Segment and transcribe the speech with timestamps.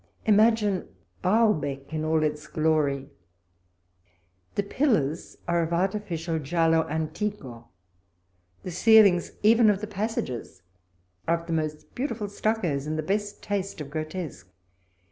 [0.25, 0.87] Imagine
[1.21, 1.61] Bal walpole's letters.
[1.91, 3.09] 155 bee in all its glory!
[4.55, 7.67] The pillars are of artificial rjiallo antico.
[8.63, 10.63] The ceilings, even of the passages,
[11.27, 14.49] are of the most beautiful stuccos in the best taste of grotesque.